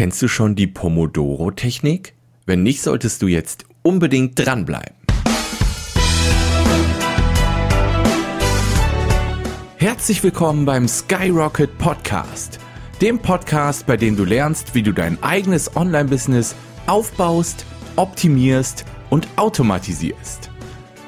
Kennst 0.00 0.22
du 0.22 0.28
schon 0.28 0.54
die 0.54 0.66
Pomodoro-Technik? 0.66 2.14
Wenn 2.46 2.62
nicht, 2.62 2.80
solltest 2.80 3.20
du 3.20 3.26
jetzt 3.26 3.66
unbedingt 3.82 4.32
dranbleiben. 4.34 4.94
Herzlich 9.76 10.22
willkommen 10.22 10.64
beim 10.64 10.88
Skyrocket 10.88 11.76
Podcast, 11.76 12.58
dem 13.02 13.18
Podcast, 13.18 13.84
bei 13.84 13.98
dem 13.98 14.16
du 14.16 14.24
lernst, 14.24 14.74
wie 14.74 14.82
du 14.82 14.94
dein 14.94 15.22
eigenes 15.22 15.76
Online-Business 15.76 16.56
aufbaust, 16.86 17.66
optimierst 17.96 18.86
und 19.10 19.28
automatisierst. 19.36 20.50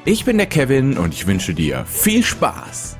Ich 0.05 0.27
bin 0.27 0.37
der 0.37 0.49
Kevin 0.49 0.99
und 0.99 1.15
ich 1.15 1.27
wünsche 1.27 1.55
dir 1.55 1.87
viel 1.87 2.23
Spaß. 2.23 2.99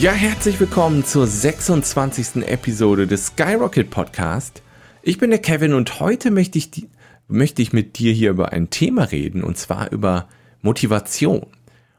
Ja, 0.00 0.12
herzlich 0.12 0.58
willkommen 0.58 1.04
zur 1.04 1.26
26. 1.26 2.36
Episode 2.46 3.06
des 3.06 3.26
Skyrocket 3.26 3.90
Podcast. 3.90 4.62
Ich 5.02 5.18
bin 5.18 5.28
der 5.28 5.40
Kevin 5.40 5.74
und 5.74 6.00
heute 6.00 6.30
möchte 6.30 6.56
ich, 6.56 6.70
die, 6.70 6.88
möchte 7.28 7.60
ich 7.60 7.74
mit 7.74 7.98
dir 7.98 8.10
hier 8.10 8.30
über 8.30 8.50
ein 8.50 8.70
Thema 8.70 9.04
reden 9.04 9.44
und 9.44 9.58
zwar 9.58 9.92
über 9.92 10.26
Motivation. 10.62 11.44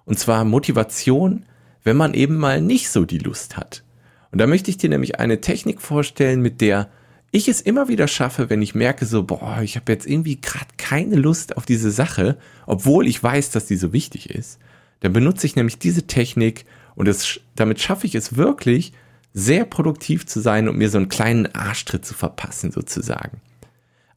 Und 0.03 0.17
zwar 0.17 0.45
Motivation, 0.45 1.45
wenn 1.83 1.95
man 1.95 2.15
eben 2.15 2.37
mal 2.37 2.59
nicht 2.59 2.89
so 2.89 3.05
die 3.05 3.19
Lust 3.19 3.55
hat. 3.55 3.83
Und 4.31 4.41
da 4.41 4.47
möchte 4.47 4.71
ich 4.71 4.77
dir 4.77 4.89
nämlich 4.89 5.19
eine 5.19 5.39
Technik 5.39 5.79
vorstellen, 5.79 6.41
mit 6.41 6.59
der 6.59 6.89
ich 7.29 7.47
es 7.47 7.61
immer 7.61 7.87
wieder 7.87 8.07
schaffe, 8.07 8.49
wenn 8.49 8.63
ich 8.63 8.73
merke 8.73 9.05
so, 9.05 9.21
boah, 9.21 9.59
ich 9.61 9.75
habe 9.75 9.91
jetzt 9.91 10.07
irgendwie 10.07 10.41
gerade 10.41 10.65
keine 10.77 11.17
Lust 11.17 11.55
auf 11.55 11.67
diese 11.67 11.91
Sache, 11.91 12.39
obwohl 12.65 13.05
ich 13.05 13.21
weiß, 13.21 13.51
dass 13.51 13.67
die 13.67 13.77
so 13.77 13.93
wichtig 13.93 14.31
ist. 14.31 14.57
Dann 15.01 15.13
benutze 15.13 15.45
ich 15.45 15.55
nämlich 15.55 15.77
diese 15.77 16.07
Technik, 16.07 16.65
und 16.95 17.07
es, 17.07 17.39
damit 17.55 17.79
schaffe 17.79 18.07
ich 18.07 18.15
es 18.15 18.35
wirklich, 18.35 18.93
sehr 19.33 19.65
produktiv 19.65 20.25
zu 20.25 20.39
sein 20.39 20.67
und 20.67 20.77
mir 20.77 20.89
so 20.89 20.97
einen 20.97 21.09
kleinen 21.09 21.53
Arschtritt 21.55 22.05
zu 22.05 22.13
verpassen, 22.13 22.71
sozusagen. 22.71 23.41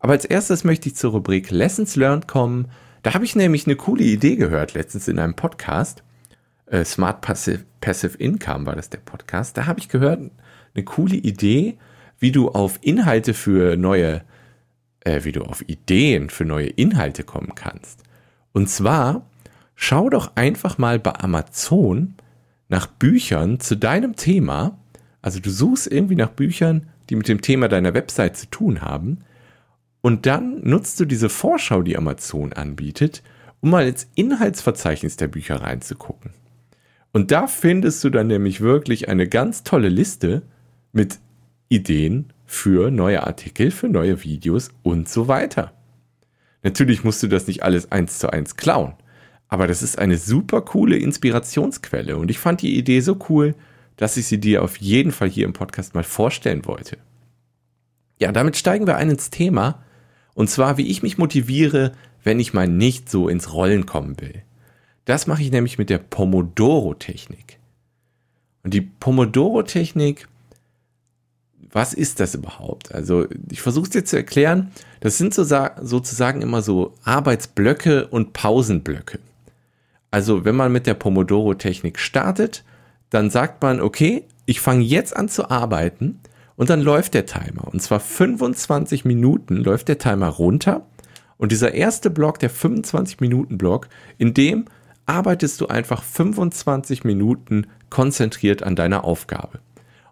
Aber 0.00 0.12
als 0.12 0.24
erstes 0.24 0.64
möchte 0.64 0.88
ich 0.88 0.96
zur 0.96 1.12
Rubrik 1.12 1.50
Lessons 1.50 1.96
Learned 1.96 2.28
kommen. 2.28 2.68
Da 3.02 3.14
habe 3.14 3.24
ich 3.24 3.36
nämlich 3.36 3.66
eine 3.66 3.76
coole 3.76 4.04
Idee 4.04 4.36
gehört, 4.36 4.74
letztens 4.74 5.08
in 5.08 5.18
einem 5.18 5.34
Podcast. 5.34 6.02
Äh, 6.66 6.84
Smart 6.84 7.20
Passive, 7.20 7.64
Passive 7.80 8.18
Income 8.18 8.66
war 8.66 8.76
das 8.76 8.90
der 8.90 8.98
Podcast. 8.98 9.56
Da 9.56 9.66
habe 9.66 9.80
ich 9.80 9.88
gehört, 9.88 10.20
eine 10.74 10.84
coole 10.84 11.16
Idee, 11.16 11.78
wie 12.18 12.32
du 12.32 12.50
auf 12.50 12.78
Inhalte 12.82 13.34
für 13.34 13.76
neue, 13.76 14.22
äh, 15.00 15.24
wie 15.24 15.32
du 15.32 15.42
auf 15.42 15.66
Ideen 15.68 16.28
für 16.30 16.44
neue 16.44 16.68
Inhalte 16.68 17.24
kommen 17.24 17.54
kannst. 17.54 18.02
Und 18.52 18.68
zwar, 18.68 19.26
schau 19.74 20.10
doch 20.10 20.36
einfach 20.36 20.78
mal 20.78 20.98
bei 20.98 21.14
Amazon, 21.14 22.14
nach 22.74 22.88
Büchern 22.88 23.60
zu 23.60 23.76
deinem 23.76 24.16
Thema, 24.16 24.80
also 25.22 25.38
du 25.38 25.48
suchst 25.48 25.86
irgendwie 25.86 26.16
nach 26.16 26.30
Büchern, 26.30 26.88
die 27.08 27.14
mit 27.14 27.28
dem 27.28 27.40
Thema 27.40 27.68
deiner 27.68 27.94
Website 27.94 28.36
zu 28.36 28.50
tun 28.50 28.82
haben, 28.82 29.18
und 30.00 30.26
dann 30.26 30.60
nutzt 30.64 30.98
du 30.98 31.04
diese 31.04 31.28
Vorschau, 31.28 31.82
die 31.82 31.96
Amazon 31.96 32.52
anbietet, 32.52 33.22
um 33.60 33.70
mal 33.70 33.86
ins 33.86 34.08
Inhaltsverzeichnis 34.16 35.16
der 35.16 35.28
Bücher 35.28 35.62
reinzugucken. 35.62 36.32
Und 37.12 37.30
da 37.30 37.46
findest 37.46 38.02
du 38.02 38.10
dann 38.10 38.26
nämlich 38.26 38.60
wirklich 38.60 39.08
eine 39.08 39.28
ganz 39.28 39.62
tolle 39.62 39.88
Liste 39.88 40.42
mit 40.90 41.20
Ideen 41.68 42.32
für 42.44 42.90
neue 42.90 43.24
Artikel, 43.24 43.70
für 43.70 43.88
neue 43.88 44.24
Videos 44.24 44.70
und 44.82 45.08
so 45.08 45.28
weiter. 45.28 45.72
Natürlich 46.64 47.04
musst 47.04 47.22
du 47.22 47.28
das 47.28 47.46
nicht 47.46 47.62
alles 47.62 47.92
eins 47.92 48.18
zu 48.18 48.30
eins 48.30 48.56
klauen. 48.56 48.94
Aber 49.48 49.66
das 49.66 49.82
ist 49.82 49.98
eine 49.98 50.18
super 50.18 50.62
coole 50.62 50.96
Inspirationsquelle 50.96 52.16
und 52.16 52.30
ich 52.30 52.38
fand 52.38 52.62
die 52.62 52.76
Idee 52.76 53.00
so 53.00 53.18
cool, 53.28 53.54
dass 53.96 54.16
ich 54.16 54.26
sie 54.26 54.38
dir 54.38 54.62
auf 54.62 54.76
jeden 54.78 55.12
Fall 55.12 55.28
hier 55.28 55.44
im 55.44 55.52
Podcast 55.52 55.94
mal 55.94 56.02
vorstellen 56.04 56.66
wollte. 56.66 56.98
Ja, 58.20 58.32
damit 58.32 58.56
steigen 58.56 58.86
wir 58.86 58.96
ein 58.96 59.10
ins 59.10 59.30
Thema 59.30 59.84
und 60.34 60.50
zwar, 60.50 60.76
wie 60.76 60.88
ich 60.88 61.02
mich 61.02 61.18
motiviere, 61.18 61.92
wenn 62.22 62.40
ich 62.40 62.54
mal 62.54 62.66
nicht 62.66 63.08
so 63.08 63.28
ins 63.28 63.52
Rollen 63.52 63.86
kommen 63.86 64.20
will. 64.20 64.42
Das 65.04 65.26
mache 65.26 65.42
ich 65.42 65.52
nämlich 65.52 65.78
mit 65.78 65.90
der 65.90 65.98
Pomodoro-Technik. 65.98 67.58
Und 68.62 68.72
die 68.72 68.80
Pomodoro-Technik, 68.80 70.26
was 71.70 71.92
ist 71.92 72.20
das 72.20 72.34
überhaupt? 72.34 72.94
Also 72.94 73.26
ich 73.50 73.60
versuche 73.60 73.84
es 73.84 73.90
dir 73.90 74.04
zu 74.04 74.16
erklären. 74.16 74.72
Das 75.00 75.18
sind 75.18 75.34
so, 75.34 75.44
sozusagen 75.44 76.40
immer 76.40 76.62
so 76.62 76.94
Arbeitsblöcke 77.04 78.06
und 78.06 78.32
Pausenblöcke. 78.32 79.18
Also 80.14 80.44
wenn 80.44 80.54
man 80.54 80.70
mit 80.70 80.86
der 80.86 80.94
Pomodoro-Technik 80.94 81.98
startet, 81.98 82.62
dann 83.10 83.30
sagt 83.30 83.60
man, 83.64 83.80
okay, 83.80 84.28
ich 84.46 84.60
fange 84.60 84.84
jetzt 84.84 85.16
an 85.16 85.28
zu 85.28 85.50
arbeiten 85.50 86.20
und 86.54 86.70
dann 86.70 86.82
läuft 86.82 87.14
der 87.14 87.26
Timer. 87.26 87.66
Und 87.72 87.82
zwar 87.82 87.98
25 87.98 89.04
Minuten 89.04 89.56
läuft 89.56 89.88
der 89.88 89.98
Timer 89.98 90.28
runter. 90.28 90.86
Und 91.36 91.50
dieser 91.50 91.74
erste 91.74 92.10
Block, 92.10 92.38
der 92.38 92.52
25-Minuten-Block, 92.52 93.88
in 94.16 94.34
dem 94.34 94.66
arbeitest 95.04 95.60
du 95.60 95.66
einfach 95.66 96.04
25 96.04 97.02
Minuten 97.02 97.66
konzentriert 97.90 98.62
an 98.62 98.76
deiner 98.76 99.02
Aufgabe. 99.02 99.58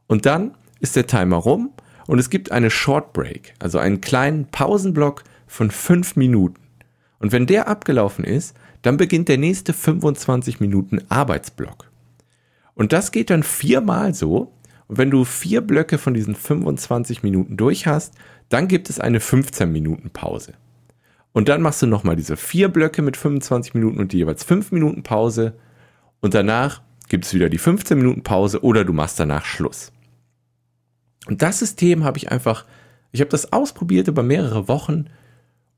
Und 0.09 0.27
dann 0.27 0.57
ist 0.81 0.97
der 0.97 1.07
Timer 1.07 1.37
rum 1.37 1.71
und 2.09 2.19
es 2.19 2.29
gibt 2.29 2.51
eine 2.51 2.71
Short 2.71 3.13
Break, 3.13 3.55
also 3.61 3.79
einen 3.79 4.01
kleinen 4.01 4.47
Pausenblock 4.47 5.23
von 5.47 5.71
5 5.71 6.17
Minuten. 6.17 6.61
Und 7.21 7.31
wenn 7.31 7.47
der 7.47 7.69
abgelaufen 7.69 8.25
ist, 8.25 8.57
dann 8.83 8.97
beginnt 8.97 9.29
der 9.29 9.39
nächste 9.39 9.73
25 9.73 10.61
Minuten 10.61 11.01
Arbeitsblock. 11.09 11.91
Und 12.75 12.93
das 12.93 13.13
geht 13.13 13.31
dann 13.31 13.43
viermal 13.43 14.15
so. 14.15 14.53
Und 14.89 14.99
wenn 14.99 15.11
du 15.11 15.25
vier 15.25 15.61
Blöcke 15.61 15.99
von 15.99 16.15
diesen 16.15 16.35
25 16.35 17.23
Minuten 17.23 17.57
durch 17.57 17.87
hast, 17.87 18.15
dann 18.49 18.69
gibt 18.69 18.91
es 18.91 19.01
eine 19.01 19.21
15 19.21 19.71
Minuten 19.71 20.11
Pause. 20.11 20.55
Und 21.33 21.49
dann 21.49 21.63
machst 21.63 21.81
du 21.81 21.87
nochmal 21.87 22.17
diese 22.17 22.37
vier 22.37 22.69
Blöcke 22.69 23.01
mit 23.01 23.17
25 23.17 23.75
Minuten 23.75 23.99
und 24.01 24.13
die 24.13 24.19
jeweils 24.19 24.45
5 24.45 24.73
Minuten 24.73 25.03
Pause. 25.03 25.55
Und 26.21 26.35
danach 26.35 26.83
gibt 27.09 27.25
es 27.25 27.35
wieder 27.35 27.49
die 27.49 27.59
15 27.59 27.97
Minuten 27.97 28.23
Pause 28.23 28.63
oder 28.63 28.85
du 28.85 28.93
machst 28.93 29.19
danach 29.19 29.45
Schluss. 29.45 29.93
Und 31.27 31.41
das 31.43 31.61
System 31.61 32.05
habe 32.05 32.19
ich 32.19 32.31
einfach, 32.31 32.67
ich 33.13 33.21
habe 33.21 33.31
das 33.31 33.53
ausprobiert 33.53 34.09
über 34.09 34.23
mehrere 34.23 34.69
Wochen 34.69 35.07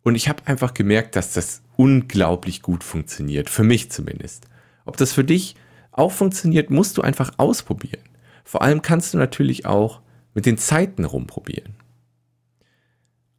und 0.02 0.14
ich 0.14 0.28
habe 0.28 0.46
einfach 0.46 0.74
gemerkt, 0.74 1.16
dass 1.16 1.32
das 1.32 1.63
unglaublich 1.76 2.62
gut 2.62 2.84
funktioniert. 2.84 3.50
Für 3.50 3.64
mich 3.64 3.90
zumindest. 3.90 4.46
Ob 4.84 4.96
das 4.96 5.12
für 5.12 5.24
dich 5.24 5.56
auch 5.92 6.12
funktioniert, 6.12 6.70
musst 6.70 6.98
du 6.98 7.02
einfach 7.02 7.32
ausprobieren. 7.36 8.02
Vor 8.44 8.62
allem 8.62 8.82
kannst 8.82 9.14
du 9.14 9.18
natürlich 9.18 9.66
auch 9.66 10.00
mit 10.34 10.46
den 10.46 10.58
Zeiten 10.58 11.04
rumprobieren. 11.04 11.74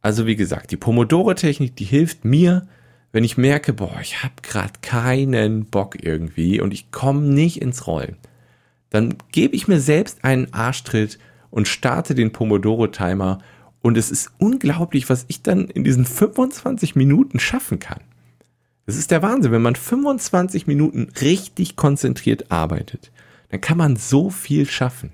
Also 0.00 0.26
wie 0.26 0.36
gesagt, 0.36 0.70
die 0.70 0.76
Pomodoro-Technik, 0.76 1.76
die 1.76 1.84
hilft 1.84 2.24
mir, 2.24 2.66
wenn 3.12 3.24
ich 3.24 3.36
merke, 3.36 3.72
boah, 3.72 3.98
ich 4.00 4.22
habe 4.22 4.34
gerade 4.42 4.74
keinen 4.82 5.66
Bock 5.66 6.02
irgendwie 6.02 6.60
und 6.60 6.72
ich 6.72 6.90
komme 6.90 7.22
nicht 7.22 7.60
ins 7.60 7.86
Rollen. 7.86 8.16
Dann 8.90 9.14
gebe 9.32 9.56
ich 9.56 9.68
mir 9.68 9.80
selbst 9.80 10.24
einen 10.24 10.52
Arschtritt 10.52 11.18
und 11.50 11.68
starte 11.68 12.14
den 12.14 12.32
Pomodoro-Timer 12.32 13.38
und 13.82 13.96
es 13.96 14.10
ist 14.10 14.30
unglaublich, 14.38 15.08
was 15.08 15.24
ich 15.28 15.42
dann 15.42 15.68
in 15.68 15.84
diesen 15.84 16.04
25 16.04 16.96
Minuten 16.96 17.38
schaffen 17.38 17.78
kann. 17.78 18.00
Das 18.86 18.96
ist 18.96 19.10
der 19.10 19.22
Wahnsinn, 19.22 19.52
wenn 19.52 19.62
man 19.62 19.74
25 19.74 20.68
Minuten 20.68 21.08
richtig 21.20 21.74
konzentriert 21.74 22.52
arbeitet, 22.52 23.10
dann 23.50 23.60
kann 23.60 23.76
man 23.76 23.96
so 23.96 24.30
viel 24.30 24.66
schaffen. 24.66 25.12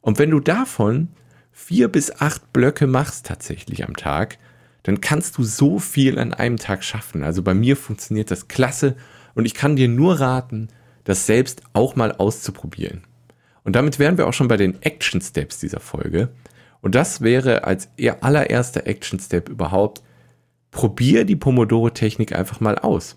Und 0.00 0.18
wenn 0.18 0.30
du 0.30 0.40
davon 0.40 1.08
vier 1.52 1.88
bis 1.88 2.20
acht 2.20 2.52
Blöcke 2.52 2.86
machst 2.86 3.26
tatsächlich 3.26 3.84
am 3.86 3.94
Tag, 3.94 4.38
dann 4.82 5.00
kannst 5.00 5.38
du 5.38 5.44
so 5.44 5.78
viel 5.78 6.18
an 6.18 6.34
einem 6.34 6.56
Tag 6.56 6.82
schaffen. 6.82 7.22
Also 7.22 7.42
bei 7.42 7.54
mir 7.54 7.76
funktioniert 7.76 8.30
das 8.30 8.48
klasse 8.48 8.96
und 9.34 9.44
ich 9.44 9.54
kann 9.54 9.76
dir 9.76 9.88
nur 9.88 10.20
raten, 10.20 10.68
das 11.04 11.26
selbst 11.26 11.62
auch 11.74 11.96
mal 11.96 12.12
auszuprobieren. 12.12 13.02
Und 13.64 13.76
damit 13.76 13.98
wären 13.98 14.18
wir 14.18 14.26
auch 14.26 14.32
schon 14.32 14.48
bei 14.48 14.56
den 14.56 14.80
Action 14.82 15.20
Steps 15.20 15.58
dieser 15.58 15.80
Folge. 15.80 16.30
Und 16.80 16.94
das 16.94 17.22
wäre 17.22 17.64
als 17.64 17.88
ihr 17.96 18.22
allererster 18.22 18.86
Action-Step 18.86 19.48
überhaupt, 19.48 20.02
probier 20.74 21.24
die 21.24 21.36
Pomodoro-Technik 21.36 22.34
einfach 22.34 22.60
mal 22.60 22.78
aus. 22.78 23.16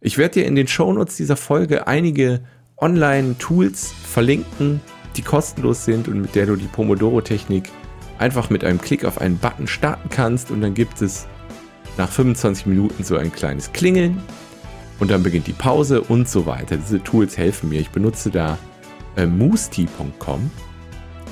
Ich 0.00 0.16
werde 0.16 0.40
dir 0.40 0.46
in 0.46 0.54
den 0.54 0.68
Shownotes 0.68 1.16
dieser 1.16 1.36
Folge 1.36 1.86
einige 1.86 2.40
Online-Tools 2.78 3.92
verlinken, 3.92 4.80
die 5.16 5.22
kostenlos 5.22 5.84
sind 5.84 6.08
und 6.08 6.20
mit 6.22 6.34
der 6.34 6.46
du 6.46 6.56
die 6.56 6.66
Pomodoro-Technik 6.66 7.64
einfach 8.18 8.48
mit 8.48 8.64
einem 8.64 8.80
Klick 8.80 9.04
auf 9.04 9.20
einen 9.20 9.38
Button 9.38 9.66
starten 9.66 10.08
kannst 10.08 10.50
und 10.50 10.60
dann 10.60 10.74
gibt 10.74 11.02
es 11.02 11.26
nach 11.96 12.08
25 12.08 12.66
Minuten 12.66 13.02
so 13.02 13.16
ein 13.16 13.32
kleines 13.32 13.72
Klingeln 13.72 14.22
und 15.00 15.10
dann 15.10 15.22
beginnt 15.22 15.48
die 15.48 15.52
Pause 15.52 16.00
und 16.00 16.28
so 16.28 16.46
weiter. 16.46 16.76
Diese 16.76 17.02
Tools 17.02 17.36
helfen 17.36 17.70
mir. 17.70 17.80
Ich 17.80 17.90
benutze 17.90 18.30
da 18.30 18.56
äh, 19.16 19.26
moostea.com. 19.26 20.50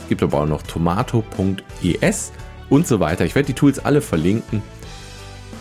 Es 0.02 0.08
gibt 0.08 0.22
aber 0.22 0.40
auch 0.40 0.46
noch 0.46 0.62
tomato.es 0.62 2.32
und 2.68 2.86
so 2.86 2.98
weiter. 2.98 3.24
Ich 3.24 3.34
werde 3.36 3.46
die 3.46 3.54
Tools 3.54 3.78
alle 3.78 4.00
verlinken. 4.00 4.60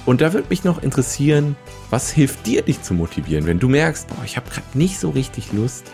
Und 0.06 0.22
da 0.22 0.34
würde 0.34 0.48
mich 0.50 0.64
noch 0.64 0.82
interessieren, 0.82 1.56
was 1.90 2.12
hilft 2.12 2.46
dir, 2.48 2.64
dich 2.64 2.82
zu 2.82 2.94
motivieren, 2.94 3.46
wenn 3.46 3.60
du 3.60 3.70
merkst, 3.70 4.08
boah, 4.08 4.24
ich 4.26 4.36
habe 4.36 4.50
gerade 4.50 4.78
nicht 4.78 5.00
so 5.00 5.12
richtig 5.12 5.54
Lust. 5.54 5.86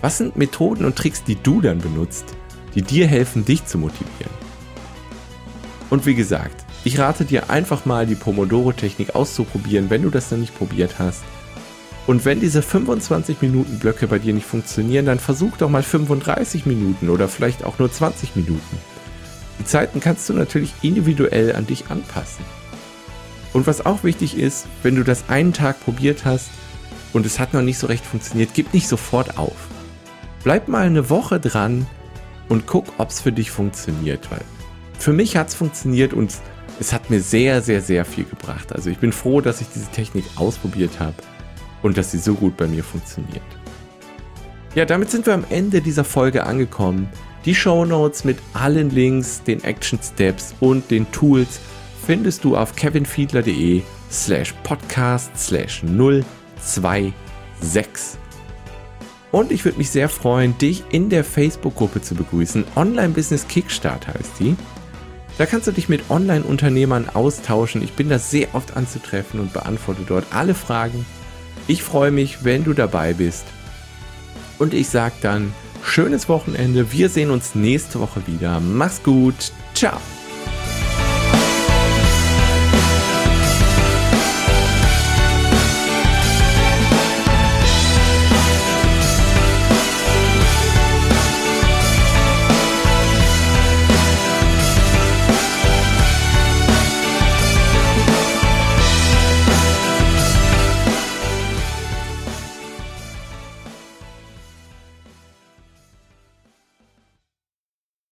Was 0.00 0.18
sind 0.18 0.36
Methoden 0.36 0.84
und 0.84 0.96
Tricks, 0.96 1.22
die 1.22 1.36
du 1.36 1.60
dann 1.60 1.78
benutzt, 1.78 2.24
die 2.74 2.82
dir 2.82 3.06
helfen, 3.06 3.44
dich 3.44 3.66
zu 3.66 3.78
motivieren? 3.78 4.32
Und 5.90 6.06
wie 6.06 6.14
gesagt, 6.14 6.64
ich 6.84 6.98
rate 6.98 7.24
dir 7.24 7.50
einfach 7.50 7.84
mal 7.84 8.06
die 8.06 8.14
Pomodoro-Technik 8.14 9.14
auszuprobieren, 9.14 9.90
wenn 9.90 10.02
du 10.02 10.10
das 10.10 10.30
noch 10.30 10.38
nicht 10.38 10.56
probiert 10.56 10.98
hast. 10.98 11.22
Und 12.06 12.24
wenn 12.24 12.40
diese 12.40 12.62
25 12.62 13.42
Minuten 13.42 13.78
Blöcke 13.78 14.08
bei 14.08 14.18
dir 14.18 14.32
nicht 14.34 14.46
funktionieren, 14.46 15.06
dann 15.06 15.20
versuch 15.20 15.56
doch 15.58 15.68
mal 15.68 15.84
35 15.84 16.66
Minuten 16.66 17.10
oder 17.10 17.28
vielleicht 17.28 17.64
auch 17.64 17.78
nur 17.78 17.92
20 17.92 18.34
Minuten. 18.34 18.78
Die 19.60 19.64
Zeiten 19.64 20.00
kannst 20.00 20.28
du 20.28 20.32
natürlich 20.32 20.72
individuell 20.82 21.54
an 21.54 21.66
dich 21.66 21.90
anpassen. 21.90 22.44
Und 23.52 23.66
was 23.66 23.84
auch 23.84 24.04
wichtig 24.04 24.36
ist, 24.36 24.66
wenn 24.82 24.96
du 24.96 25.04
das 25.04 25.28
einen 25.28 25.52
Tag 25.52 25.82
probiert 25.84 26.24
hast 26.24 26.50
und 27.12 27.26
es 27.26 27.38
hat 27.38 27.52
noch 27.52 27.62
nicht 27.62 27.78
so 27.78 27.86
recht 27.86 28.04
funktioniert, 28.04 28.50
gib 28.54 28.72
nicht 28.72 28.88
sofort 28.88 29.38
auf. 29.38 29.56
Bleib 30.44 30.68
mal 30.68 30.86
eine 30.86 31.10
Woche 31.10 31.38
dran 31.38 31.86
und 32.48 32.66
guck, 32.66 32.86
ob 32.98 33.10
es 33.10 33.20
für 33.20 33.32
dich 33.32 33.50
funktioniert, 33.50 34.30
weil 34.30 34.42
für 34.98 35.12
mich 35.12 35.36
hat 35.36 35.48
es 35.48 35.54
funktioniert 35.54 36.12
und 36.12 36.32
es 36.80 36.92
hat 36.92 37.10
mir 37.10 37.20
sehr, 37.20 37.60
sehr, 37.60 37.80
sehr 37.80 38.04
viel 38.04 38.24
gebracht. 38.24 38.72
Also 38.72 38.90
ich 38.90 38.98
bin 38.98 39.12
froh, 39.12 39.40
dass 39.40 39.60
ich 39.60 39.68
diese 39.74 39.90
Technik 39.90 40.24
ausprobiert 40.36 40.98
habe 41.00 41.14
und 41.82 41.96
dass 41.96 42.10
sie 42.10 42.18
so 42.18 42.34
gut 42.34 42.56
bei 42.56 42.66
mir 42.66 42.82
funktioniert. 42.82 43.42
Ja, 44.74 44.84
damit 44.84 45.10
sind 45.10 45.26
wir 45.26 45.34
am 45.34 45.44
Ende 45.50 45.82
dieser 45.82 46.04
Folge 46.04 46.46
angekommen. 46.46 47.08
Die 47.44 47.54
Show 47.54 47.84
Notes 47.84 48.24
mit 48.24 48.38
allen 48.54 48.90
Links, 48.90 49.42
den 49.42 49.62
Action 49.64 49.98
Steps 50.02 50.54
und 50.60 50.90
den 50.90 51.10
Tools 51.12 51.60
findest 52.04 52.44
du 52.44 52.56
auf 52.56 52.74
kevinfiedler.de 52.76 53.82
slash 54.10 54.54
podcast 54.62 55.30
slash 55.38 55.82
026. 55.84 57.14
Und 59.30 59.50
ich 59.50 59.64
würde 59.64 59.78
mich 59.78 59.90
sehr 59.90 60.08
freuen, 60.10 60.56
dich 60.58 60.84
in 60.90 61.08
der 61.08 61.24
Facebook-Gruppe 61.24 62.02
zu 62.02 62.14
begrüßen. 62.14 62.64
Online 62.76 63.08
Business 63.10 63.48
Kickstart 63.48 64.06
heißt 64.06 64.40
die. 64.40 64.56
Da 65.38 65.46
kannst 65.46 65.66
du 65.66 65.72
dich 65.72 65.88
mit 65.88 66.10
Online-Unternehmern 66.10 67.08
austauschen. 67.14 67.82
Ich 67.82 67.94
bin 67.94 68.10
da 68.10 68.18
sehr 68.18 68.54
oft 68.54 68.76
anzutreffen 68.76 69.40
und 69.40 69.54
beantworte 69.54 70.02
dort 70.06 70.26
alle 70.30 70.54
Fragen. 70.54 71.06
Ich 71.66 71.82
freue 71.82 72.10
mich, 72.10 72.44
wenn 72.44 72.64
du 72.64 72.74
dabei 72.74 73.14
bist. 73.14 73.44
Und 74.58 74.74
ich 74.74 74.90
sage 74.90 75.14
dann, 75.22 75.54
schönes 75.82 76.28
Wochenende. 76.28 76.92
Wir 76.92 77.08
sehen 77.08 77.30
uns 77.30 77.54
nächste 77.54 78.00
Woche 78.00 78.26
wieder. 78.26 78.60
Mach's 78.60 79.02
gut. 79.02 79.52
Ciao. 79.74 79.98